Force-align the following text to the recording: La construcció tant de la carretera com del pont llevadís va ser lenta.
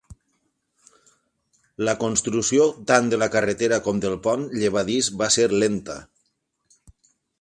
La 1.89 1.93
construcció 2.03 2.65
tant 2.91 3.11
de 3.11 3.19
la 3.25 3.27
carretera 3.35 3.79
com 3.89 4.01
del 4.07 4.17
pont 4.29 4.49
llevadís 4.63 5.11
va 5.23 5.29
ser 5.37 5.47
lenta. 5.65 5.99